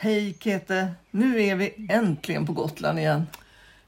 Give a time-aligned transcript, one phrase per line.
[0.00, 0.94] Hej Kete!
[1.10, 3.26] Nu är vi äntligen på Gotland igen.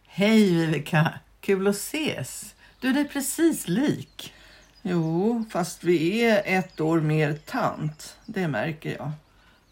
[0.07, 1.21] Hej Vivica!
[1.41, 2.55] Kul att ses.
[2.81, 4.35] Du är precis lik.
[4.83, 8.17] Jo, fast vi är ett år mer tant.
[8.27, 9.13] Det märker jag.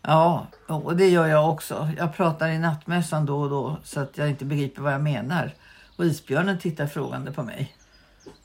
[0.03, 1.91] Ja, och det gör jag också.
[1.99, 5.55] Jag pratar i nattmössan då och då så att jag inte begriper vad jag menar.
[5.97, 7.77] Och isbjörnen tittar frågande på mig.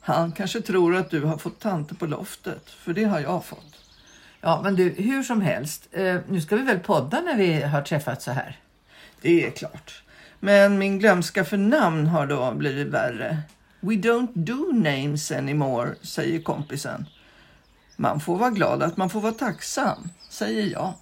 [0.00, 3.84] Han kanske tror att du har fått tanter på loftet, för det har jag fått.
[4.40, 5.88] Ja, men du, hur som helst.
[5.92, 8.60] Eh, nu ska vi väl podda när vi har träffats så här?
[9.20, 10.03] Det är klart.
[10.44, 13.42] Men min glömska för namn har då blivit värre.
[13.80, 17.06] We don't do names anymore, säger kompisen.
[17.96, 20.92] Man får vara glad att man får vara tacksam, säger jag.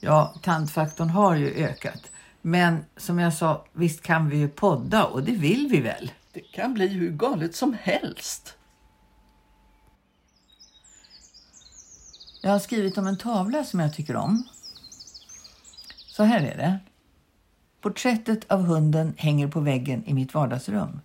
[0.00, 2.10] Ja, tantfaktorn har ju ökat.
[2.42, 6.10] Men som jag sa, visst kan vi ju podda och det vill vi väl?
[6.32, 8.54] Det kan bli hur galet som helst.
[12.42, 14.44] Jag har skrivit om en tavla som jag tycker om.
[16.16, 16.78] Så här är det.
[17.88, 21.00] Porträttet av hunden hänger på väggen i mitt vardagsrum.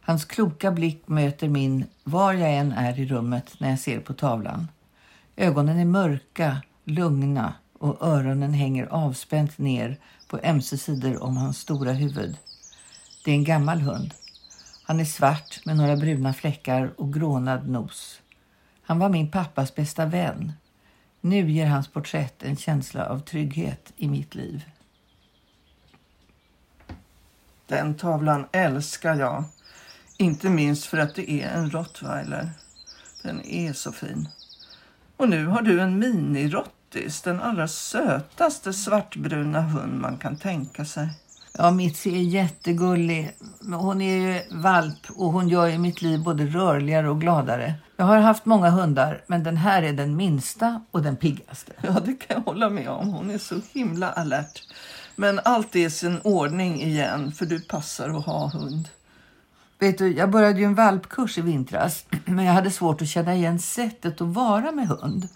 [0.00, 4.14] Hans kloka blick möter min var jag än är i rummet när jag ser på
[4.14, 4.68] tavlan.
[5.36, 9.96] Ögonen är mörka, lugna och öronen hänger avspänt ner
[10.28, 12.36] på ömse sidor om hans stora huvud.
[13.24, 14.14] Det är en gammal hund.
[14.84, 18.20] Han är svart med några bruna fläckar och grånad nos.
[18.82, 20.52] Han var min pappas bästa vän.
[21.20, 24.64] Nu ger hans porträtt en känsla av trygghet i mitt liv.
[27.70, 29.44] Den tavlan älskar jag.
[30.16, 32.50] Inte minst för att det är en rottweiler.
[33.22, 34.28] Den är så fin.
[35.16, 41.08] Och nu har du en minirottis, den allra sötaste svartbruna hund man kan tänka sig.
[41.58, 43.36] Ja, Mitzi är jättegullig.
[43.60, 47.74] Hon är ju valp och hon gör ju mitt liv både rörligare och gladare.
[47.96, 51.72] Jag har haft många hundar, men den här är den minsta och den piggaste.
[51.82, 53.08] Ja, det kan jag hålla med om.
[53.08, 54.62] Hon är så himla alert.
[55.20, 58.88] Men allt är sin ordning igen, för du passar att ha hund.
[59.78, 63.34] Vet du, jag började ju en valpkurs i vintras, men jag hade svårt att känna
[63.34, 65.28] igen sättet att vara med hund.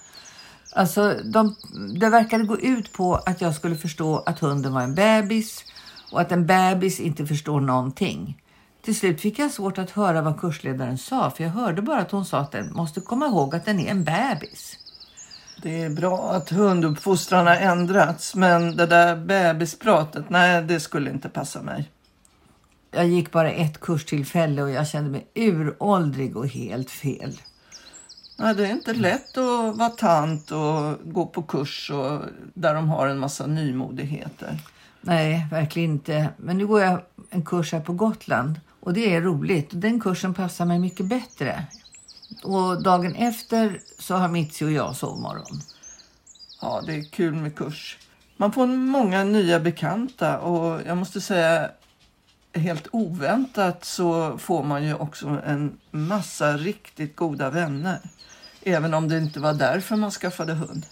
[0.73, 1.57] Alltså, de,
[2.01, 5.65] det verkade gå ut på att jag skulle förstå att hunden var en bebis
[6.13, 8.43] och att en bebis inte förstår någonting.
[8.83, 12.11] Till slut fick jag svårt att höra vad kursledaren sa för jag hörde bara att
[12.11, 14.84] hon sa att den måste komma ihåg att den är en bebis.
[15.65, 21.29] Det är bra att hunduppfostran har ändrats men det där bebispratet, nej det skulle inte
[21.29, 21.91] passa mig.
[22.91, 27.41] Jag gick bara ett kurstillfälle och jag kände mig uråldrig och helt fel.
[28.39, 32.23] Nej, det är inte lätt att vara tant och gå på kurs och
[32.55, 34.59] där de har en massa nymodigheter.
[35.01, 36.29] Nej, verkligen inte.
[36.37, 39.69] Men nu går jag en kurs här på Gotland och det är roligt.
[39.71, 41.65] Den kursen passar mig mycket bättre.
[42.45, 45.61] Och dagen efter så har Mitzi och jag sovmorgon.
[46.61, 47.99] Ja, det är kul med kurs.
[48.37, 51.71] Man får många nya bekanta och jag måste säga
[52.53, 58.01] helt oväntat så får man ju också en massa riktigt goda vänner.
[58.63, 60.87] Även om det inte var därför man skaffade hund.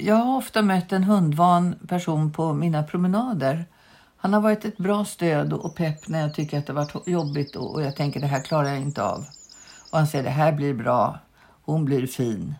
[0.00, 3.64] Jag har ofta mött en hundvan person på mina promenader.
[4.16, 7.56] Han har varit ett bra stöd och pepp när jag tycker att det varit jobbigt
[7.56, 9.26] och jag tänker det här klarar jag inte av.
[9.92, 11.18] Och han säger det här blir bra,
[11.64, 12.54] hon blir fin.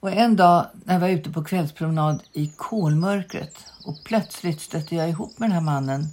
[0.00, 5.08] Och en dag när jag var ute på kvällspromenad i kolmörkret och plötsligt stötte jag
[5.08, 6.06] ihop med den här mannen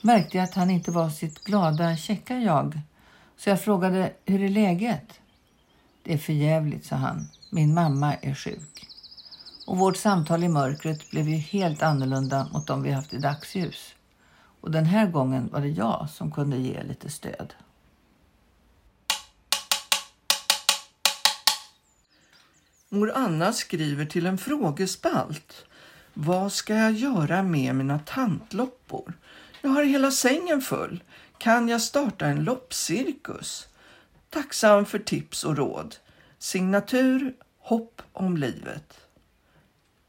[0.00, 2.80] märkte jag att han inte var sitt glada, käcka jag.
[3.36, 5.20] Så jag frågade, hur är läget?
[6.02, 7.28] Det är för jävligt, sa han.
[7.50, 8.86] Min mamma är sjuk.
[9.66, 13.94] Och vårt samtal i mörkret blev ju helt annorlunda mot de vi haft i dagsljus.
[14.60, 17.54] Och den här gången var det jag som kunde ge lite stöd.
[22.88, 25.66] Mor Anna skriver till en frågespalt.
[26.14, 29.12] Vad ska jag göra med mina tantloppor?
[29.62, 31.02] Jag har hela sängen full.
[31.38, 33.68] Kan jag starta en loppcirkus?
[34.30, 35.96] Tacksam för tips och råd.
[36.38, 39.00] Signatur Hopp om livet.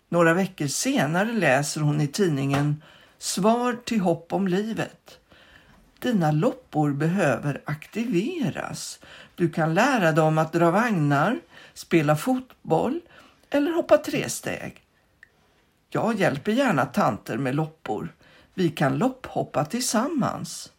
[0.09, 2.83] Några veckor senare läser hon i tidningen
[3.17, 5.19] Svar till hopp om livet.
[5.99, 8.99] Dina loppor behöver aktiveras.
[9.35, 11.39] Du kan lära dem att dra vagnar,
[11.77, 13.01] spela fotboll
[13.49, 14.83] eller hoppa tresteg.
[15.89, 18.15] Jag hjälper gärna tanter med loppor.
[18.53, 20.71] Vi kan lopphoppa tillsammans.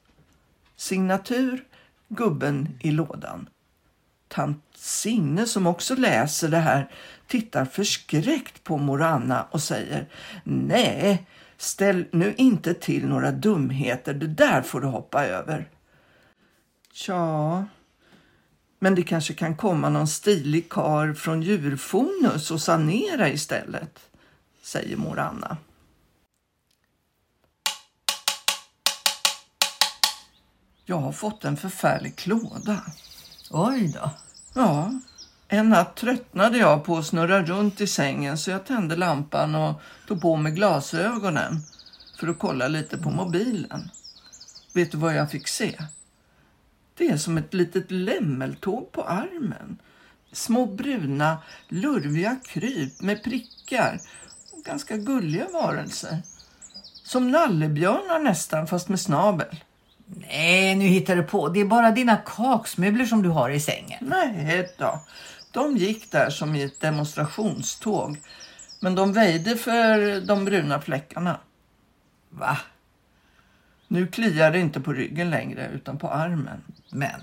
[0.77, 1.65] Signatur
[2.09, 3.49] gubben i lådan.
[4.29, 6.91] Tant Signe som också läser det här
[7.27, 10.09] tittar förskräckt på mor Anna och säger
[10.45, 14.15] Nej, ställ nu inte till några dumheter.
[14.15, 15.69] Det där får du hoppa över.
[16.93, 17.67] Tja,
[18.79, 23.99] men det kanske kan komma någon stilig kar från djurfonus och sanera istället,
[24.63, 25.57] säger mor Anna.
[30.85, 32.83] Jag har fått en förfärlig klåda.
[33.51, 34.11] Oj då.
[34.55, 34.93] Ja,
[35.49, 39.81] en natt tröttnade jag på att snurra runt i sängen så jag tände lampan och
[40.09, 41.63] tog på mig glasögonen
[42.21, 43.91] för att kolla lite på mobilen.
[44.75, 45.79] Vet du vad jag fick se?
[46.99, 49.79] Det är som ett litet lämmeltåg på armen.
[50.33, 54.01] Små bruna, lurviga kryp med prickar
[54.53, 56.19] och ganska gulliga varelser.
[57.05, 59.57] Som nallebjörnar nästan, fast med snabel.
[60.07, 61.49] Nej, nu hittar du på.
[61.49, 63.99] Det är bara dina kaksmulor som du har i sängen.
[64.01, 65.01] Nej då.
[65.53, 68.19] De gick där som i ett demonstrationståg.
[68.81, 71.41] Men de väjde för de bruna fläckarna.
[72.31, 72.59] Va?
[73.89, 76.63] Nu kliar det inte på ryggen längre utan på armen.
[76.91, 77.21] Men,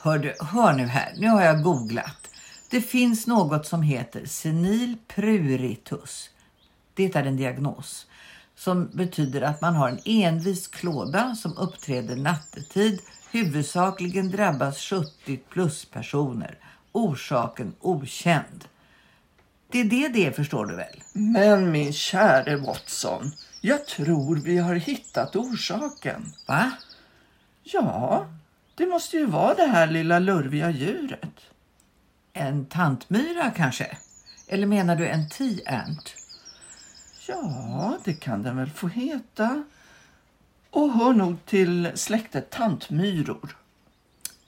[0.00, 1.12] hör, du, hör nu här.
[1.16, 2.30] Nu har jag googlat.
[2.70, 6.30] Det finns något som heter senil pruritus.
[6.94, 8.06] Det är en diagnos
[8.60, 13.00] som betyder att man har en envis klåda som uppträder nattetid.
[13.30, 16.58] Huvudsakligen drabbas 70 plus personer.
[16.92, 18.64] Orsaken okänd.
[19.70, 21.02] Det är det det förstår du väl?
[21.12, 26.32] Men min käre Watson, jag tror vi har hittat orsaken.
[26.46, 26.70] Va?
[27.62, 28.26] Ja,
[28.74, 31.40] det måste ju vara det här lilla lurviga djuret.
[32.32, 33.96] En tantmyra kanske?
[34.48, 36.14] Eller menar du en tea-ant?
[37.28, 39.64] Ja, det kan den väl få heta.
[40.70, 43.56] Och hör nog till släktet tantmyror.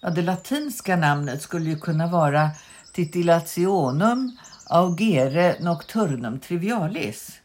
[0.01, 2.51] Ja, det latinska namnet skulle ju kunna vara
[2.93, 4.37] Titillationum
[4.67, 7.42] augere nocturnum trivialis.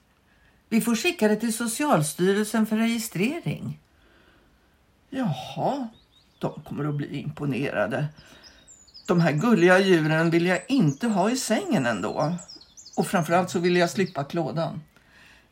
[0.69, 3.79] Vi får skicka det till Socialstyrelsen för registrering.
[5.09, 5.87] Jaha,
[6.39, 8.07] de kommer att bli imponerade.
[9.07, 12.35] De här gulliga djuren vill jag inte ha i sängen ändå.
[12.97, 14.81] Och framförallt så vill jag slippa klådan.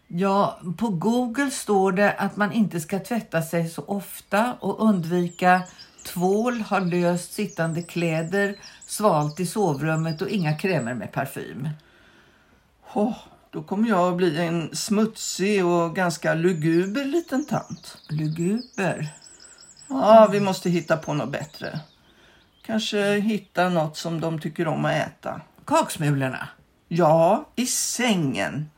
[0.07, 5.61] Ja, på Google står det att man inte ska tvätta sig så ofta och undvika
[6.05, 11.69] tvål, ha löst sittande kläder, svalt i sovrummet och inga krämer med parfym.
[12.93, 13.17] Oh,
[13.55, 17.97] då kommer jag att bli en smutsig och ganska luguber liten tant.
[18.09, 19.09] Luguber?
[19.87, 21.79] Ja, vi måste hitta på något bättre.
[22.65, 25.41] Kanske hitta något som de tycker om att äta.
[25.65, 26.47] Kaksmulorna?
[26.87, 28.69] Ja, i sängen.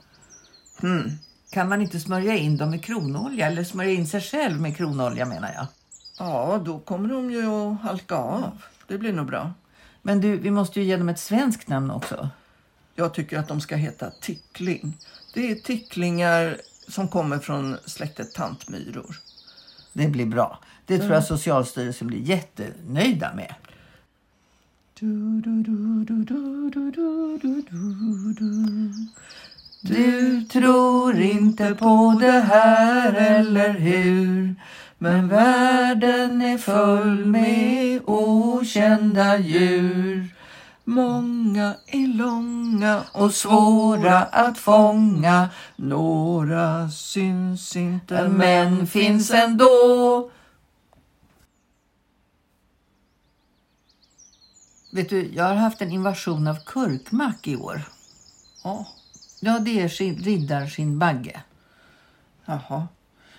[0.82, 1.12] Hmm.
[1.52, 5.26] Kan man inte smörja in dem med kronolja eller smörja in sig själv med kronolja
[5.26, 5.68] menar jag?
[6.20, 8.62] Ja, då kommer de ju att halka av.
[8.88, 9.54] Det blir nog bra.
[10.02, 12.30] Men du, vi måste ju ge dem ett svenskt namn också.
[13.00, 14.98] Jag tycker att de ska heta tickling.
[15.34, 16.58] Det är ticklingar
[16.88, 19.16] som kommer från släktet tantmyror.
[19.94, 20.60] Det blir bra.
[20.86, 23.54] Det tror jag Socialstyrelsen blir jättenöjda med.
[29.82, 34.56] Du tror inte på det här, eller hur?
[34.98, 40.37] Men världen är full med okända djur.
[40.90, 45.50] Många är långa och svåra att fånga.
[45.76, 50.32] Några syns inte men finns ändå.
[54.92, 57.82] Vet du, jag har haft en invasion av kurkmack i år.
[58.64, 58.88] Ja.
[59.40, 61.42] Ja, det är sin, riddarskinnbagge.
[62.46, 62.88] Jaha.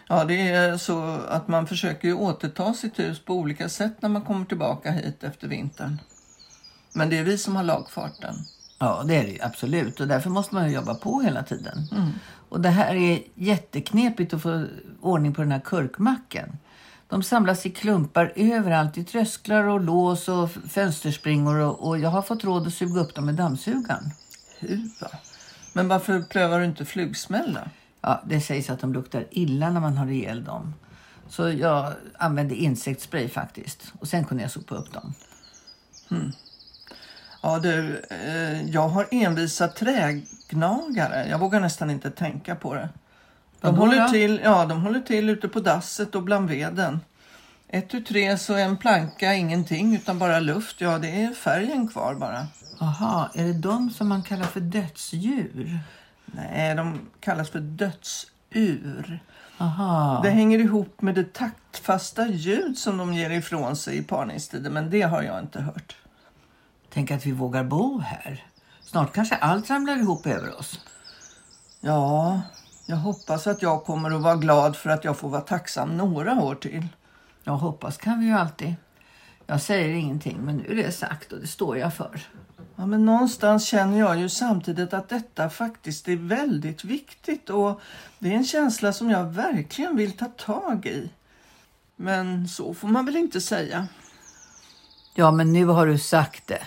[0.08, 4.08] Ja, det är så att man försöker ju återta sitt hus på olika sätt när
[4.08, 5.98] man kommer tillbaka hit efter vintern.
[6.92, 8.34] Men det är vi som har lagfarten.
[8.78, 10.00] Ja, det är det absolut.
[10.00, 11.88] Och därför måste man ju jobba på hela tiden.
[11.92, 12.10] Mm.
[12.48, 14.64] Och det här är jätteknepigt att få
[15.00, 16.58] ordning på den här kurkmacken.
[17.08, 22.22] De samlas i klumpar överallt i trösklar och lås och fönsterspringor och, och jag har
[22.22, 24.10] fått råd att suga upp dem med dammsugaren.
[24.60, 25.10] Huva.
[25.72, 27.70] Men varför prövar du inte flugsmälla?
[28.00, 30.74] Ja, det sägs att de luktar illa när man har ihjäl dem.
[31.28, 33.92] Så jag använde insektsspray faktiskt.
[34.00, 35.14] Och sen kunde jag sopa upp dem.
[36.08, 36.32] Hmm.
[37.40, 41.26] Ja du, eh, jag har envisa trägnagare.
[41.30, 42.88] Jag vågar nästan inte tänka på det.
[43.60, 44.08] De Vadå håller, då?
[44.08, 47.00] till, ja, de håller till ute på dasset och bland veden.
[47.68, 50.80] Ett tu tre så en planka ingenting utan bara luft.
[50.80, 52.46] Ja, det är färgen kvar bara.
[52.80, 55.78] Aha, är det de som man kallar för dödsdjur?
[56.24, 59.20] Nej, de kallas för dödsur.
[59.58, 60.20] Aha.
[60.24, 64.90] Det hänger ihop med det taktfasta ljud som de ger ifrån sig i parningstiden, men
[64.90, 65.96] det har jag inte hört.
[66.90, 68.44] Tänk att vi vågar bo här.
[68.80, 70.80] Snart kanske allt ramlar ihop över oss.
[71.80, 72.40] Ja,
[72.86, 76.42] jag hoppas att jag kommer att vara glad för att jag får vara tacksam några
[76.42, 76.88] år till.
[77.44, 78.74] Jag hoppas kan vi ju alltid.
[79.46, 82.20] Jag säger ingenting, men nu är det sagt och det står jag för.
[82.76, 87.80] Ja, men någonstans känner jag ju samtidigt att detta faktiskt är väldigt viktigt och
[88.18, 91.10] det är en känsla som jag verkligen vill ta tag i.
[91.96, 93.88] Men så får man väl inte säga.
[95.14, 96.62] Ja, men nu har du sagt det.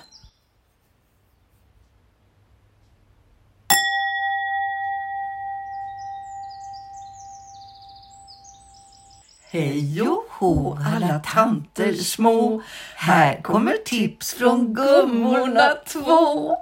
[9.53, 12.61] Hej och hå alla tanter små
[12.95, 16.57] Här kommer tips från gummorna två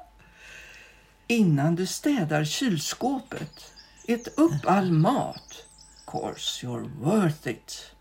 [1.27, 3.73] Innan du städar kylskåpet,
[4.07, 5.65] ät upp all mat.
[6.05, 7.91] Course you're worth it.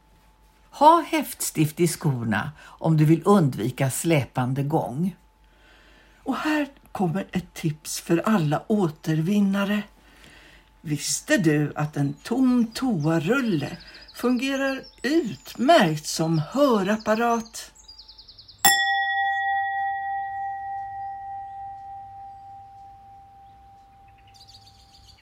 [0.71, 5.17] Ha häftstift i skorna om du vill undvika släpande gång.
[6.23, 9.83] Och här kommer ett tips för alla återvinnare.
[10.81, 13.77] Visste du att en tom toarulle
[14.19, 17.73] fungerar utmärkt som hörapparat?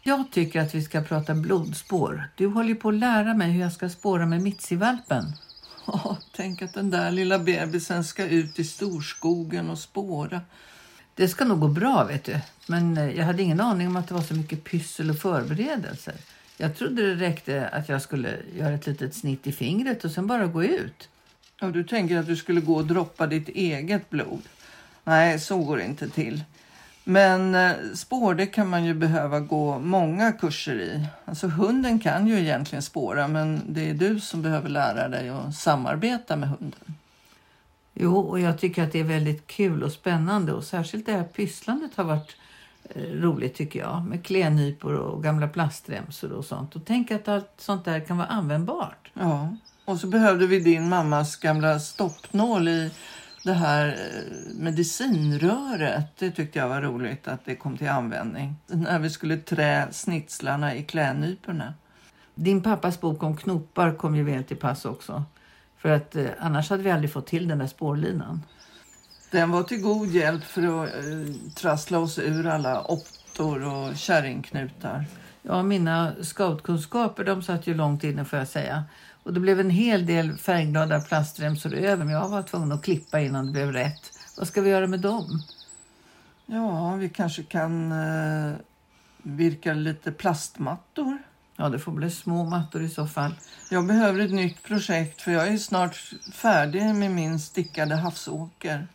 [0.02, 2.30] Jag tycker att vi ska prata blodspår.
[2.34, 5.24] Du håller ju på att lära mig hur jag ska spåra med mitsivalpen.
[5.86, 10.40] Oh, tänk att den där lilla bebisen ska ut i storskogen och spåra.
[11.14, 12.40] Det ska nog gå bra, vet du.
[12.66, 16.14] Men eh, jag hade ingen aning om att det var så mycket pyssel och förberedelser.
[16.56, 20.26] Jag trodde det räckte att jag skulle göra ett litet snitt i fingret och sen
[20.26, 21.08] bara gå ut.
[21.60, 24.42] Ja, du tänker att du skulle gå och droppa ditt eget blod.
[25.04, 26.44] Nej, så går det inte till.
[27.04, 31.06] Men eh, spår, det kan man ju behöva gå många kurser i.
[31.25, 35.54] Alltså hunden kan ju egentligen spåra, men det är du som behöver lära dig att
[35.54, 36.94] samarbeta med hunden.
[37.94, 41.25] Jo, och jag tycker att det är väldigt kul och spännande och särskilt det här
[41.25, 42.36] pysslandet har varit
[42.95, 44.05] roligt tycker jag.
[44.05, 46.76] Med klädnypor och gamla plastremsor och sånt.
[46.76, 49.11] Och tänk att allt sånt där kan vara användbart.
[49.14, 52.90] Ja, och så behövde vi din mammas gamla stoppnål i
[53.43, 56.16] det här eh, medicinröret.
[56.19, 58.57] Det tyckte jag var roligt att det kom till användning.
[58.66, 61.75] När vi skulle trä snitslarna i klädnyporna.
[62.35, 65.25] Din pappas bok om knopar kom ju väl till pass också.
[65.78, 68.43] För att eh, annars hade vi aldrig fått till den där spårlinan.
[69.30, 75.04] Den var till god hjälp för att eh, trassla oss ur alla optor och kärringknutar.
[75.42, 78.85] Ja, mina scoutkunskaper de satt ju långt inne får jag säga.
[79.23, 83.21] Och det blev en hel del färgglada plastremsor över men jag var tvungen att klippa
[83.21, 84.12] innan det blev rätt.
[84.37, 85.42] Vad ska vi göra med dem?
[86.47, 88.54] Ja, vi kanske kan eh,
[89.23, 91.18] virka lite plastmattor.
[91.56, 93.35] Ja, det får bli små mattor i så fall.
[93.71, 95.97] Jag behöver ett nytt projekt för jag är snart
[96.33, 98.87] färdig med min stickade havsåker.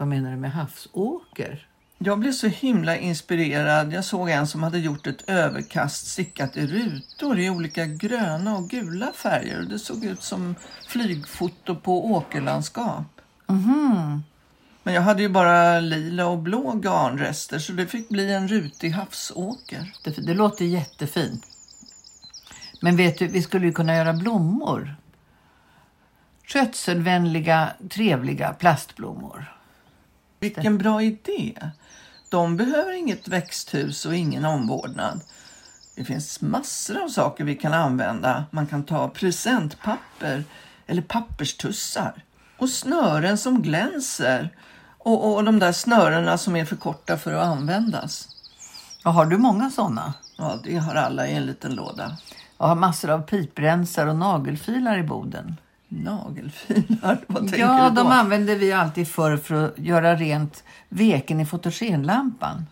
[0.00, 1.66] Vad menar du med havsåker?
[1.98, 3.92] Jag blev så himla inspirerad.
[3.92, 8.68] Jag såg en som hade gjort ett överkast stickat i rutor i olika gröna och
[8.68, 9.60] gula färger.
[9.62, 10.54] Det såg ut som
[10.88, 13.20] flygfoto på åkerlandskap.
[13.46, 14.22] Mhm.
[14.82, 18.90] Men jag hade ju bara lila och blå garnrester så det fick bli en rutig
[18.90, 19.92] havsåker.
[20.04, 21.46] Det, det låter jättefint.
[22.80, 24.96] Men vet du, vi skulle ju kunna göra blommor.
[26.46, 29.59] Skötselvänliga, trevliga plastblommor.
[30.40, 31.54] Vilken bra idé!
[32.28, 35.20] De behöver inget växthus och ingen omvårdnad.
[35.96, 38.44] Det finns massor av saker vi kan använda.
[38.50, 40.44] Man kan ta presentpapper
[40.86, 42.24] eller papperstussar
[42.58, 44.50] och snören som glänser
[44.98, 48.28] och, och de där snörena som är för korta för att användas.
[49.04, 50.14] Ja, har du många sådana?
[50.38, 52.16] Ja, det har alla i en liten låda.
[52.58, 55.56] Jag har massor av piprensar och nagelfilar i boden.
[55.92, 58.02] Nagelfilar, vad tänker Ja, du då?
[58.02, 62.66] de använde vi alltid förr för att göra rent veken i fotogenlampan.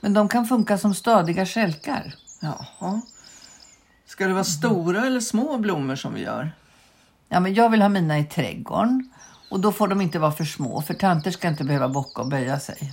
[0.00, 2.14] Men de kan funka som stadiga stjälkar.
[2.40, 3.00] Jaha.
[4.06, 6.52] Ska det vara stora eller små blommor som vi gör?
[7.28, 9.10] Ja, men jag vill ha mina i trädgården.
[9.50, 12.28] Och då får de inte vara för små, för tanter ska inte behöva bocka och
[12.28, 12.92] böja sig.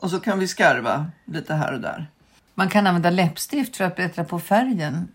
[0.00, 2.10] Och så kan vi skarva lite här och där.
[2.54, 5.08] Man kan använda läppstift för att bättra på färgen.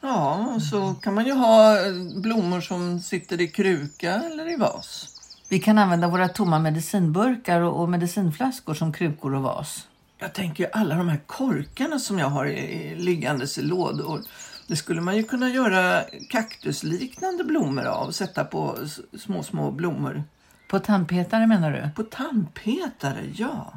[0.00, 4.56] Ja, och så kan man ju ha eh, blommor som sitter i kruka eller i
[4.56, 5.14] vas.
[5.48, 9.86] Vi kan använda våra tomma medicinburkar och och medicinflaskor som krukor och vas.
[10.18, 14.20] Jag tänker ju alla de här korkarna som jag har i, liggandes i lådor.
[14.66, 18.10] Det skulle man ju kunna göra kaktusliknande blommor av.
[18.10, 18.76] Sätta på
[19.18, 20.24] små, små blommor.
[20.68, 21.90] På tandpetare menar du?
[21.96, 23.72] På tandpetare, ja.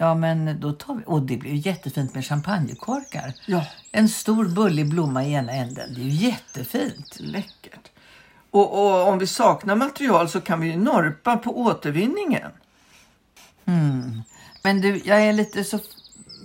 [0.00, 1.02] Ja, men då tar vi...
[1.06, 3.34] Och det blir ju jättefint med champagnekorkar.
[3.46, 5.94] Ja, En stor bullig blomma i ena änden.
[5.94, 7.16] Det är ju jättefint.
[7.20, 7.90] läckert.
[8.50, 12.50] Och, och om vi saknar material så kan vi ju norpa på återvinningen.
[14.62, 15.78] Men du, jag är lite så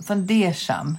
[0.06, 0.98] fundersam.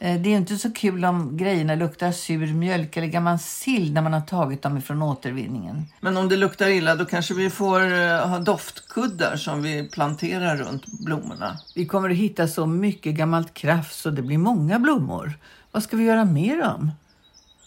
[0.00, 4.02] Eh, Det är inte så kul om grejerna luktar sur mjölk eller gammal sill när
[4.02, 5.84] man har tagit dem ifrån återvinningen.
[6.00, 10.56] Men om det luktar illa då kanske vi får eh, ha doftkuddar som vi planterar
[10.56, 11.58] runt blommorna.
[11.74, 15.38] Vi kommer att hitta så mycket gammalt krafs så det blir många blommor.
[15.72, 16.90] Vad ska vi göra mer om?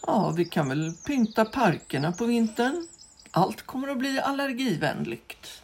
[0.06, 2.86] Ja, vi kan väl pynta parkerna på vintern.
[3.30, 5.62] Allt kommer att bli allergivänligt.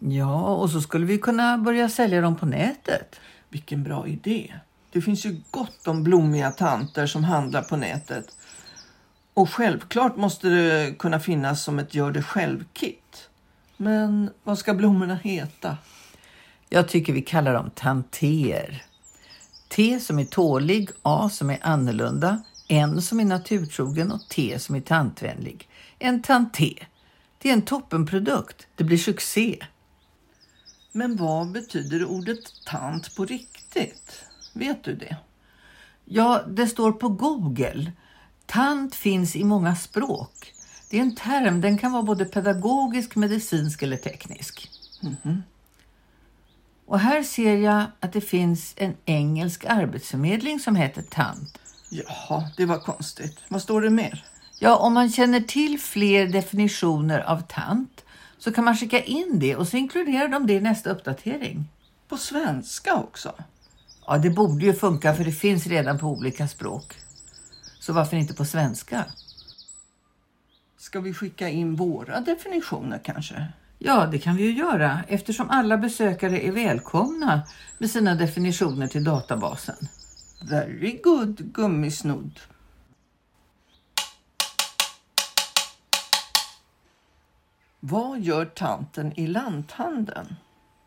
[0.00, 3.20] Ja, och så skulle vi kunna börja sälja dem på nätet.
[3.48, 4.54] Vilken bra idé.
[4.96, 8.36] Det finns ju gott om blommiga tanter som handlar på nätet.
[9.34, 13.28] Och självklart måste det kunna finnas som ett gör det själv-kit.
[13.76, 15.76] Men vad ska blommorna heta?
[16.68, 18.84] Jag tycker vi kallar dem tanter.
[19.68, 24.74] T som är tålig, A som är annorlunda, N som är naturtrogen och T som
[24.74, 25.68] är tantvänlig.
[25.98, 26.86] En tanté.
[27.38, 28.66] Det är en toppenprodukt.
[28.74, 29.66] Det blir succé.
[30.92, 34.22] Men vad betyder ordet tant på riktigt?
[34.56, 35.16] Vet du det?
[36.04, 37.92] Ja, det står på Google.
[38.46, 40.52] Tant finns i många språk.
[40.90, 44.70] Det är en term, den kan vara både pedagogisk, medicinsk eller teknisk.
[46.86, 51.58] Och här ser jag att det finns en engelsk arbetsförmedling som heter TANT.
[51.90, 53.38] Jaha, det var konstigt.
[53.48, 54.24] Vad står det mer?
[54.58, 58.04] Ja, om man känner till fler definitioner av TANT
[58.38, 61.68] så kan man skicka in det och så inkluderar de det i nästa uppdatering.
[62.08, 63.32] På svenska också?
[64.06, 66.94] Ja, det borde ju funka för det finns redan på olika språk.
[67.80, 69.04] Så varför inte på svenska?
[70.78, 73.46] Ska vi skicka in våra definitioner kanske?
[73.78, 77.42] Ja, det kan vi ju göra eftersom alla besökare är välkomna
[77.78, 79.88] med sina definitioner till databasen.
[80.42, 82.40] Very good, gummisnodd.
[87.80, 90.36] Vad gör tanten i lanthandeln?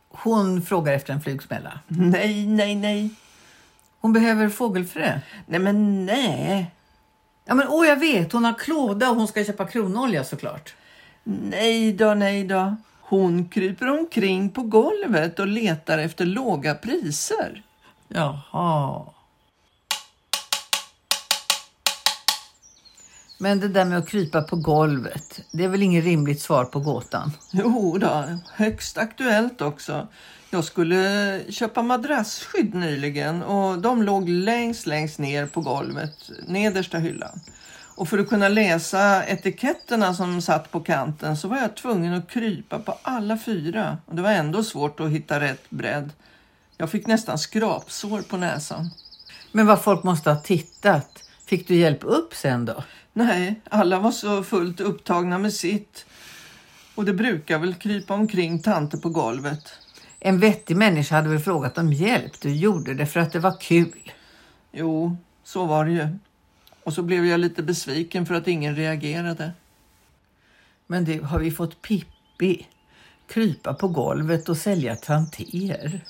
[0.09, 1.79] Hon frågar efter en flugsmälla.
[1.87, 3.09] Nej, nej, nej.
[3.99, 5.19] Hon behöver fågelfrö.
[5.45, 6.71] Nej, men nej.
[7.45, 8.31] Ja, men åh, jag vet.
[8.33, 10.75] Hon har klåda och hon ska köpa kronolja såklart.
[11.23, 12.75] Nej då, nej då.
[13.01, 17.63] Hon kryper omkring på golvet och letar efter låga priser.
[18.07, 19.05] Jaha.
[23.41, 26.79] Men det där med att krypa på golvet, det är väl inget rimligt svar på
[26.79, 27.31] gåtan?
[27.51, 30.07] Jo då, högst aktuellt också.
[30.49, 37.39] Jag skulle köpa madrassskydd nyligen och de låg längst, längst ner på golvet, nedersta hyllan.
[37.95, 42.29] Och för att kunna läsa etiketterna som satt på kanten så var jag tvungen att
[42.29, 43.97] krypa på alla fyra.
[44.05, 46.09] Och det var ändå svårt att hitta rätt bredd.
[46.77, 48.89] Jag fick nästan skrapsår på näsan.
[49.51, 51.28] Men vad folk måste ha tittat.
[51.49, 52.83] Fick du hjälp upp sen då?
[53.13, 56.05] Nej, alla var så fullt upptagna med sitt.
[56.95, 59.73] Och det brukar väl krypa omkring tanter på golvet.
[60.19, 62.41] En vettig människa hade väl frågat om hjälp.
[62.41, 64.11] Du gjorde det för att det var kul.
[64.71, 66.07] Jo, så var det ju.
[66.83, 69.51] Och så blev jag lite besviken för att ingen reagerade.
[70.87, 72.67] Men du, har vi fått Pippi?
[73.27, 76.01] Krypa på golvet och sälja tanter.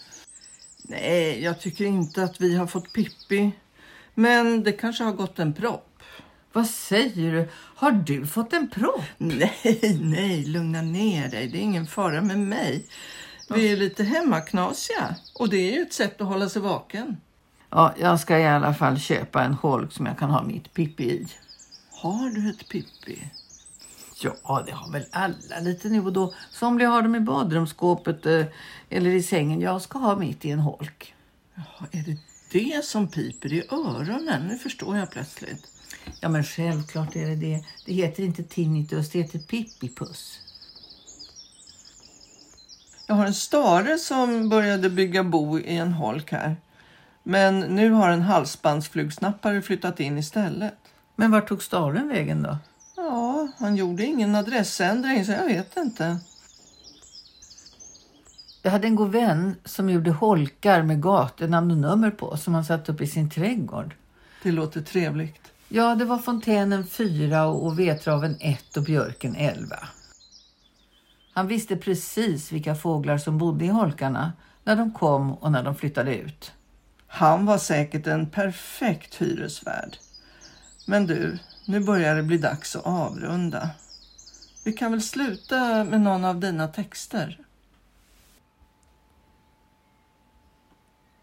[0.83, 3.51] Nej, jag tycker inte att vi har fått Pippi.
[4.19, 6.03] Men det kanske har gått en propp.
[6.53, 7.49] Vad säger du?
[7.53, 9.01] Har du fått en propp?
[9.17, 11.47] Nej, nej, lugna ner dig.
[11.47, 12.85] Det är ingen fara med mig.
[13.49, 17.17] Vi är lite hemmaknasiga och det är ju ett sätt att hålla sig vaken.
[17.69, 21.03] Ja, jag ska i alla fall köpa en holk som jag kan ha mitt Pippi
[21.03, 21.27] i.
[21.91, 23.31] Har du ett Pippi?
[24.21, 26.33] Ja, det har väl alla lite nu och då.
[26.51, 28.45] Somliga har dem i badrumsskåpet eh,
[28.89, 29.61] eller i sängen.
[29.61, 31.15] Jag ska ha mitt i en holk.
[31.55, 32.17] Jaha, är det
[32.51, 34.47] det som piper i öronen?
[34.47, 35.67] Nu förstår jag plötsligt.
[36.21, 37.63] Ja, men självklart är det det.
[37.85, 40.39] Det heter inte tinnitus, det heter pippipuss.
[43.07, 46.57] Jag har en stare som började bygga bo i en holk här.
[47.23, 50.73] Men nu har en halsbandsflugsnappare flyttat in istället.
[51.15, 52.57] Men vart tog staren vägen då?
[52.95, 56.19] Ja, han gjorde ingen adressändring så jag vet inte.
[58.69, 62.65] Jag hade en god vän som gjorde holkar med gatunamn och nummer på som han
[62.65, 63.95] satte upp i sin trädgård.
[64.43, 65.51] Det låter trevligt.
[65.69, 69.75] Ja, det var fontänen 4 och vedtraven 1 och björken 11.
[71.33, 75.75] Han visste precis vilka fåglar som bodde i holkarna när de kom och när de
[75.75, 76.51] flyttade ut.
[77.07, 79.97] Han var säkert en perfekt hyresvärd.
[80.87, 83.69] Men du, nu börjar det bli dags att avrunda.
[84.63, 87.45] Vi kan väl sluta med någon av dina texter?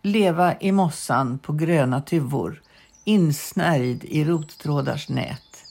[0.06, 2.62] Leva i mossan på gröna tuvor,
[3.04, 5.64] insnärjd i rottrådars nät.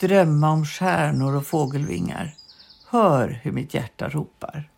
[0.00, 2.34] Drömma om stjärnor och fågelvingar.
[2.90, 4.70] Hör hur mitt hjärta ropar.